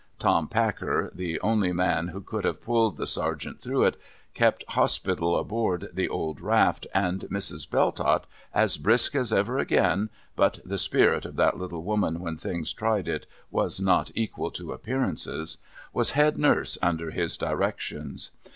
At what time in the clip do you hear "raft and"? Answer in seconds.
6.41-7.19